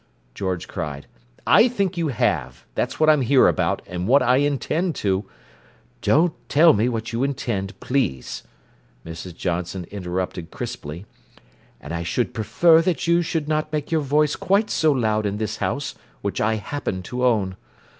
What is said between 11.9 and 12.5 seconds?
I should